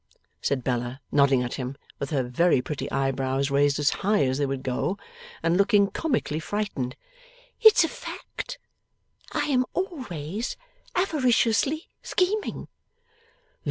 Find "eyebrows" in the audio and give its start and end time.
2.89-3.51